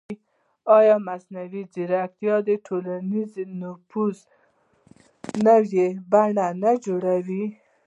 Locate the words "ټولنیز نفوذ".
2.65-4.17